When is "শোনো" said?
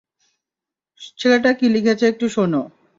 2.35-2.61